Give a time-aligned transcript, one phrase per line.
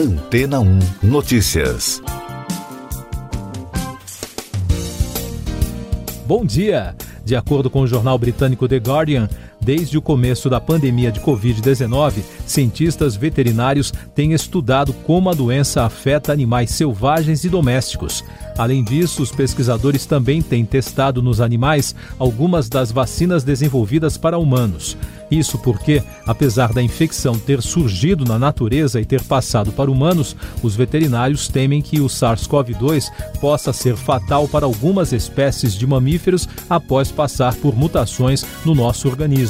[0.00, 2.02] Antena 1 Notícias.
[6.26, 6.96] Bom dia!
[7.22, 9.28] De acordo com o jornal britânico The Guardian,
[9.62, 16.32] Desde o começo da pandemia de Covid-19, cientistas veterinários têm estudado como a doença afeta
[16.32, 18.24] animais selvagens e domésticos.
[18.56, 24.96] Além disso, os pesquisadores também têm testado nos animais algumas das vacinas desenvolvidas para humanos.
[25.30, 30.74] Isso porque, apesar da infecção ter surgido na natureza e ter passado para humanos, os
[30.74, 37.54] veterinários temem que o SARS-CoV-2 possa ser fatal para algumas espécies de mamíferos após passar
[37.56, 39.49] por mutações no nosso organismo.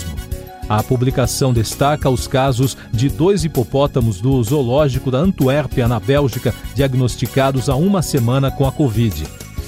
[0.69, 7.69] A publicação destaca os casos de dois hipopótamos do zoológico da Antuérpia, na Bélgica, diagnosticados
[7.69, 9.25] há uma semana com a Covid.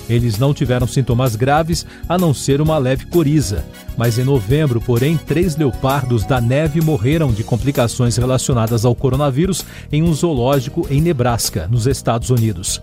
[0.09, 3.65] Eles não tiveram sintomas graves, a não ser uma leve coriza.
[3.97, 10.03] Mas em novembro, porém, três leopardos da neve morreram de complicações relacionadas ao coronavírus em
[10.03, 12.81] um zoológico em Nebraska, nos Estados Unidos.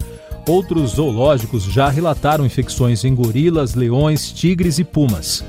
[0.47, 5.43] Outros zoológicos já relataram infecções em gorilas, leões, tigres e pumas.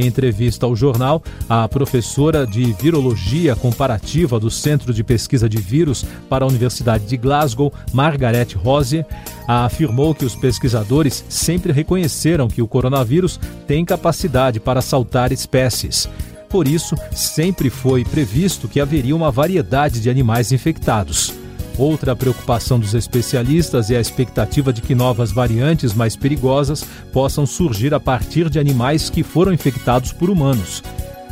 [0.00, 6.06] Em entrevista ao jornal, a professora de Virologia Comparativa do Centro de Pesquisa de Vírus
[6.26, 9.04] para a Universidade de Glasgow, Margaret Rosier,
[9.46, 16.08] afirmou que os pesquisadores sempre reconheceram que o coronavírus tem capacidade para saltar espécies.
[16.48, 21.34] Por isso, sempre foi previsto que haveria uma variedade de animais infectados.
[21.78, 27.94] Outra preocupação dos especialistas é a expectativa de que novas variantes mais perigosas possam surgir
[27.94, 30.82] a partir de animais que foram infectados por humanos.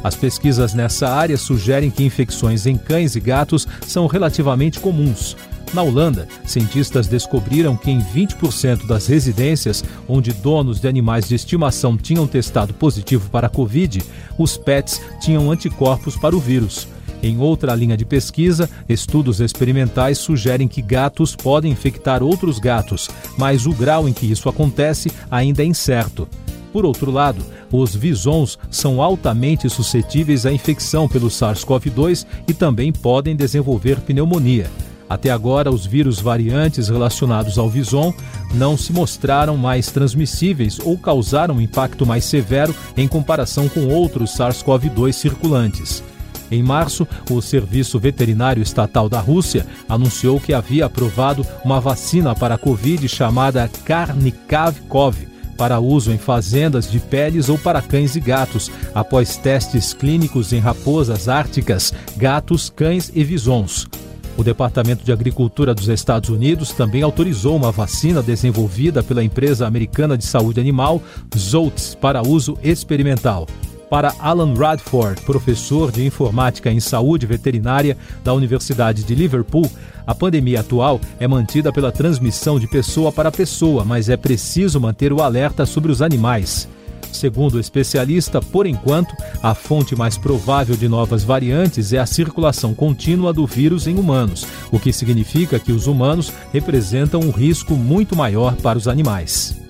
[0.03, 5.36] As pesquisas nessa área sugerem que infecções em cães e gatos são relativamente comuns.
[5.75, 11.97] Na Holanda, cientistas descobriram que em 20% das residências onde donos de animais de estimação
[11.97, 14.02] tinham testado positivo para a Covid,
[14.39, 16.89] os pets tinham anticorpos para o vírus.
[17.22, 23.66] Em outra linha de pesquisa, estudos experimentais sugerem que gatos podem infectar outros gatos, mas
[23.66, 26.28] o grau em que isso acontece ainda é incerto.
[26.73, 33.35] Por outro lado, os visons são altamente suscetíveis à infecção pelo SARS-CoV-2 e também podem
[33.35, 34.70] desenvolver pneumonia.
[35.08, 38.12] Até agora, os vírus variantes relacionados ao vison
[38.55, 44.36] não se mostraram mais transmissíveis ou causaram um impacto mais severo em comparação com outros
[44.36, 46.02] SARS-CoV-2 circulantes.
[46.51, 52.55] Em março, o Serviço Veterinário Estatal da Rússia anunciou que havia aprovado uma vacina para
[52.55, 55.29] a Covid chamada Karnikav-Cov
[55.59, 60.61] para uso em fazendas de peles ou para cães e gatos, após testes clínicos em
[60.61, 63.89] raposas árticas, gatos, cães e visons.
[64.36, 70.17] O Departamento de Agricultura dos Estados Unidos também autorizou uma vacina desenvolvida pela empresa americana
[70.17, 71.03] de saúde animal
[71.36, 73.48] Zoltz para uso experimental.
[73.90, 79.70] Para Alan Radford, professor de informática em saúde veterinária da Universidade de Liverpool,
[80.06, 85.10] a pandemia atual é mantida pela transmissão de pessoa para pessoa, mas é preciso manter
[85.12, 86.68] o alerta sobre os animais.
[87.10, 92.74] Segundo o especialista, por enquanto, a fonte mais provável de novas variantes é a circulação
[92.74, 98.14] contínua do vírus em humanos, o que significa que os humanos representam um risco muito
[98.14, 99.67] maior para os animais.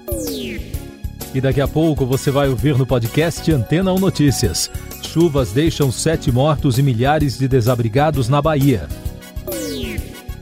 [1.34, 4.70] E daqui a pouco você vai ouvir no podcast Antena 1 Notícias.
[5.02, 8.88] Chuvas deixam sete mortos e milhares de desabrigados na Bahia.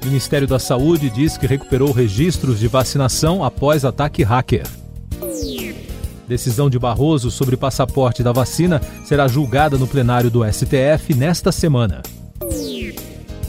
[0.02, 4.66] O Ministério da Saúde diz que recuperou registros de vacinação após ataque hacker.
[6.28, 12.02] Decisão de Barroso sobre passaporte da vacina será julgada no plenário do STF nesta semana.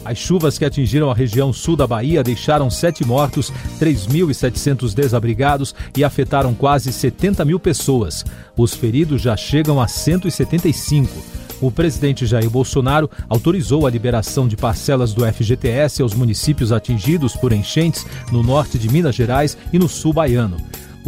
[0.07, 6.01] As chuvas que atingiram a região sul da Bahia deixaram sete mortos, 3.700 desabrigados e
[6.01, 8.23] afetaram quase 70 mil pessoas.
[8.55, 11.11] Os feridos já chegam a 175.
[11.59, 17.51] O presidente Jair Bolsonaro autorizou a liberação de parcelas do FGTS aos municípios atingidos por
[17.51, 20.55] enchentes no norte de Minas Gerais e no sul baiano.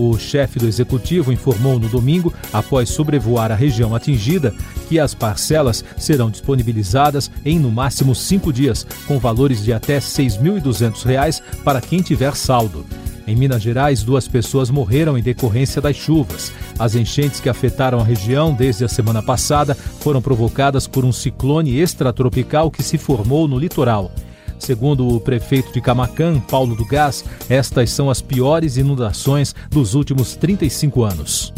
[0.01, 4.55] O chefe do executivo informou no domingo, após sobrevoar a região atingida,
[4.87, 9.99] que as parcelas serão disponibilizadas em no máximo cinco dias, com valores de até R$
[9.99, 12.85] 6.200 para quem tiver saldo.
[13.27, 16.49] Em Minas Gerais, duas pessoas morreram em decorrência das chuvas.
[16.79, 21.77] As enchentes que afetaram a região desde a semana passada foram provocadas por um ciclone
[21.77, 24.13] extratropical que se formou no litoral.
[24.59, 30.35] Segundo o prefeito de Camacan, Paulo do Gás, estas são as piores inundações dos últimos
[30.35, 31.53] 35 anos.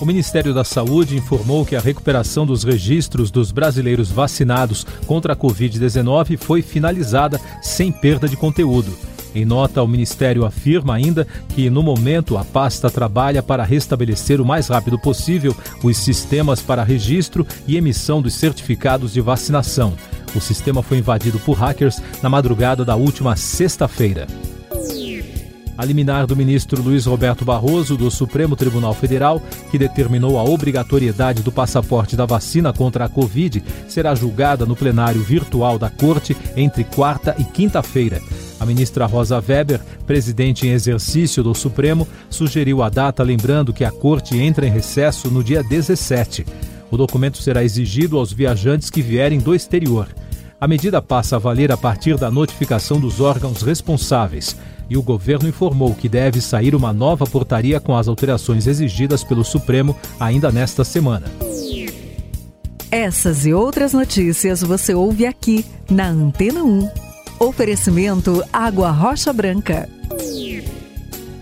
[0.00, 5.36] O Ministério da Saúde informou que a recuperação dos registros dos brasileiros vacinados contra a
[5.36, 8.96] Covid-19 foi finalizada sem perda de conteúdo.
[9.34, 14.44] Em nota, o Ministério afirma ainda que, no momento, a pasta trabalha para restabelecer o
[14.44, 19.94] mais rápido possível os sistemas para registro e emissão dos certificados de vacinação.
[20.34, 24.26] O sistema foi invadido por hackers na madrugada da última sexta-feira.
[25.78, 29.40] A liminar do ministro Luiz Roberto Barroso, do Supremo Tribunal Federal,
[29.70, 35.22] que determinou a obrigatoriedade do passaporte da vacina contra a Covid, será julgada no plenário
[35.22, 38.20] virtual da Corte entre quarta e quinta-feira.
[38.58, 43.92] A ministra Rosa Weber, presidente em exercício do Supremo, sugeriu a data, lembrando que a
[43.92, 46.44] Corte entra em recesso no dia 17.
[46.90, 50.08] O documento será exigido aos viajantes que vierem do exterior.
[50.60, 54.56] A medida passa a valer a partir da notificação dos órgãos responsáveis
[54.90, 59.44] e o governo informou que deve sair uma nova portaria com as alterações exigidas pelo
[59.44, 61.26] Supremo ainda nesta semana.
[62.90, 66.88] Essas e outras notícias você ouve aqui na Antena 1.
[67.38, 69.97] Oferecimento Água Rocha Branca.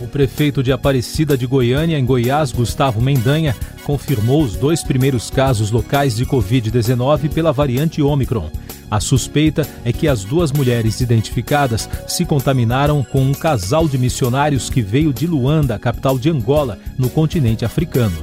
[0.00, 3.54] O prefeito de Aparecida de Goiânia, em Goiás, Gustavo Mendanha,
[3.84, 8.50] confirmou os dois primeiros casos locais de Covid-19 pela variante Omicron.
[8.90, 14.70] A suspeita é que as duas mulheres identificadas se contaminaram com um casal de missionários
[14.70, 18.16] que veio de Luanda, capital de Angola, no continente africano.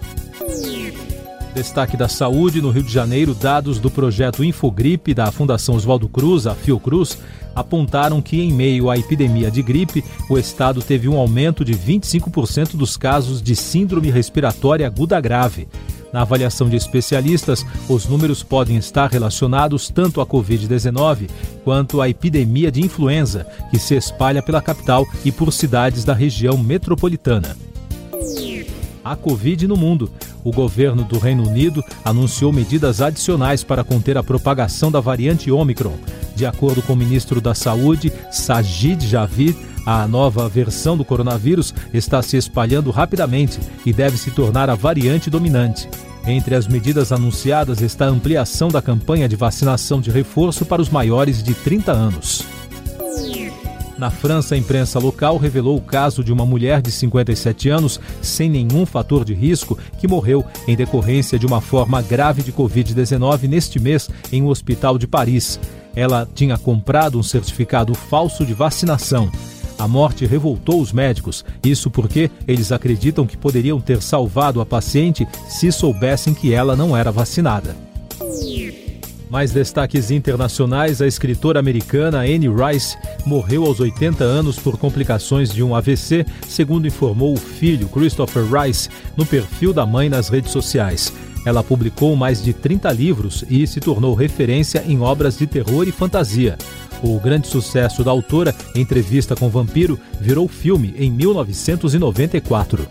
[1.53, 6.45] Destaque da saúde no Rio de Janeiro, dados do projeto Infogripe da Fundação Oswaldo Cruz,
[6.45, 7.17] a Fiocruz,
[7.55, 12.75] apontaram que, em meio à epidemia de gripe, o estado teve um aumento de 25%
[12.75, 15.67] dos casos de síndrome respiratória aguda grave.
[16.15, 21.29] Na avaliação de especialistas, os números podem estar relacionados tanto à Covid-19
[21.61, 26.57] quanto à epidemia de influenza, que se espalha pela capital e por cidades da região
[26.57, 27.57] metropolitana.
[29.03, 30.09] A Covid no mundo.
[30.41, 35.97] O governo do Reino Unido anunciou medidas adicionais para conter a propagação da variante Omicron.
[36.33, 42.21] De acordo com o ministro da Saúde, Sajid Javid, a nova versão do coronavírus está
[42.21, 45.87] se espalhando rapidamente e deve se tornar a variante dominante.
[46.25, 50.89] Entre as medidas anunciadas está a ampliação da campanha de vacinação de reforço para os
[50.89, 52.43] maiores de 30 anos.
[53.97, 58.49] Na França, a imprensa local revelou o caso de uma mulher de 57 anos, sem
[58.49, 63.79] nenhum fator de risco, que morreu em decorrência de uma forma grave de Covid-19 neste
[63.79, 65.59] mês em um hospital de Paris.
[65.95, 69.31] Ela tinha comprado um certificado falso de vacinação.
[69.77, 75.27] A morte revoltou os médicos, isso porque eles acreditam que poderiam ter salvado a paciente
[75.49, 77.75] se soubessem que ela não era vacinada.
[79.29, 85.61] Mais destaques internacionais: a escritora americana Anne Rice morreu aos 80 anos por complicações de
[85.61, 91.11] um AVC, segundo informou o filho Christopher Rice no perfil da mãe nas redes sociais.
[91.45, 95.91] Ela publicou mais de 30 livros e se tornou referência em obras de terror e
[95.91, 96.57] fantasia.
[97.03, 102.87] O grande sucesso da autora, Entrevista com Vampiro, virou filme em 1994.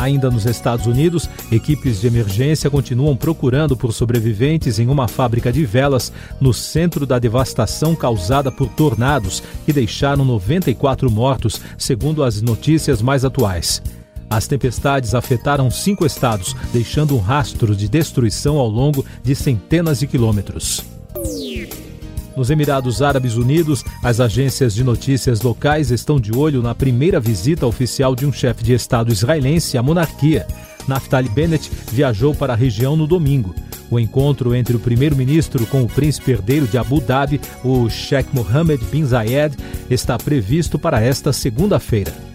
[0.00, 5.62] Ainda nos Estados Unidos, equipes de emergência continuam procurando por sobreviventes em uma fábrica de
[5.66, 13.02] velas no centro da devastação causada por tornados que deixaram 94 mortos, segundo as notícias
[13.02, 13.82] mais atuais.
[14.30, 20.06] As tempestades afetaram cinco estados, deixando um rastro de destruição ao longo de centenas de
[20.06, 20.89] quilômetros.
[22.40, 27.66] Nos Emirados Árabes Unidos, as agências de notícias locais estão de olho na primeira visita
[27.66, 30.46] oficial de um chefe de Estado israelense à monarquia.
[30.88, 33.54] Naftali Bennett viajou para a região no domingo.
[33.90, 38.82] O encontro entre o primeiro-ministro com o príncipe herdeiro de Abu Dhabi, o Sheikh Mohammed
[38.86, 39.54] bin Zayed,
[39.90, 42.29] está previsto para esta segunda-feira.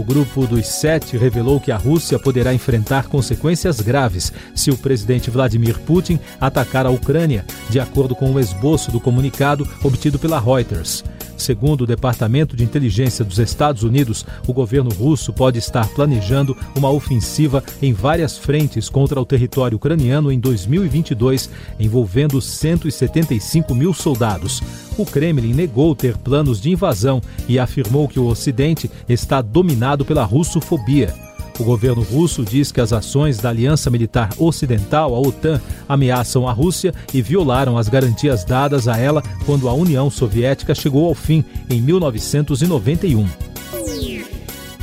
[0.00, 5.28] O grupo dos sete revelou que a Rússia poderá enfrentar consequências graves se o presidente
[5.28, 11.04] Vladimir Putin atacar a Ucrânia, de acordo com o esboço do comunicado obtido pela Reuters.
[11.40, 16.90] Segundo o Departamento de Inteligência dos Estados Unidos, o governo russo pode estar planejando uma
[16.90, 24.62] ofensiva em várias frentes contra o território ucraniano em 2022, envolvendo 175 mil soldados.
[24.98, 30.24] O Kremlin negou ter planos de invasão e afirmou que o Ocidente está dominado pela
[30.24, 31.29] russofobia.
[31.60, 36.52] O governo russo diz que as ações da Aliança Militar Ocidental, a OTAN, ameaçam a
[36.52, 41.44] Rússia e violaram as garantias dadas a ela quando a União Soviética chegou ao fim
[41.68, 43.49] em 1991.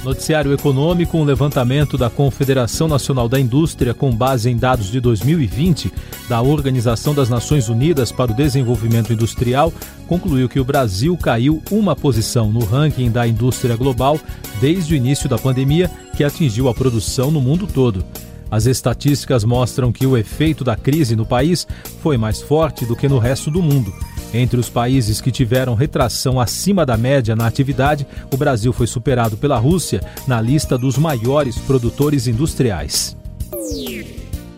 [0.07, 5.91] Noticiário Econômico, um levantamento da Confederação Nacional da Indústria com base em dados de 2020
[6.29, 9.71] da Organização das Nações Unidas para o Desenvolvimento Industrial
[10.07, 14.17] concluiu que o Brasil caiu uma posição no ranking da indústria global
[14.61, 18.01] desde o início da pandemia, que atingiu a produção no mundo todo.
[18.49, 21.67] As estatísticas mostram que o efeito da crise no país
[22.01, 23.93] foi mais forte do que no resto do mundo.
[24.33, 29.37] Entre os países que tiveram retração acima da média na atividade, o Brasil foi superado
[29.37, 33.15] pela Rússia na lista dos maiores produtores industriais.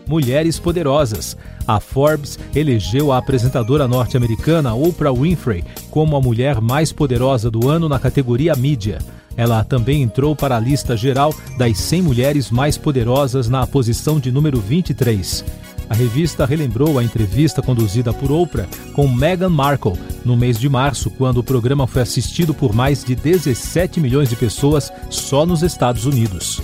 [0.06, 1.36] Mulheres poderosas.
[1.66, 7.88] A Forbes elegeu a apresentadora norte-americana Oprah Winfrey como a mulher mais poderosa do ano
[7.88, 8.98] na categoria mídia.
[9.36, 14.32] Ela também entrou para a lista geral das 100 mulheres mais poderosas na posição de
[14.32, 15.44] número 23.
[15.90, 21.10] A revista relembrou a entrevista conduzida por Oprah com Meghan Markle no mês de março,
[21.10, 26.06] quando o programa foi assistido por mais de 17 milhões de pessoas só nos Estados
[26.06, 26.62] Unidos.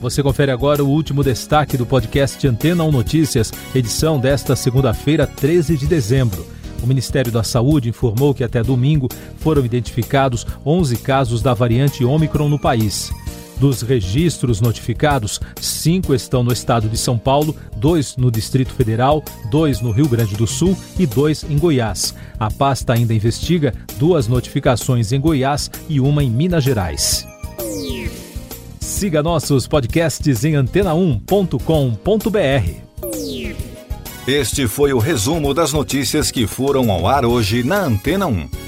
[0.00, 5.76] Você confere agora o último destaque do podcast Antena 1 Notícias, edição desta segunda-feira, 13
[5.76, 6.44] de dezembro.
[6.82, 12.48] O Ministério da Saúde informou que até domingo foram identificados 11 casos da variante Ômicron
[12.48, 13.12] no país.
[13.58, 19.80] Dos registros notificados, cinco estão no estado de São Paulo, dois no Distrito Federal, dois
[19.80, 22.14] no Rio Grande do Sul e dois em Goiás.
[22.38, 27.26] A pasta ainda investiga duas notificações em Goiás e uma em Minas Gerais.
[28.78, 32.88] Siga nossos podcasts em antena1.com.br.
[34.26, 38.67] Este foi o resumo das notícias que foram ao ar hoje na Antena 1.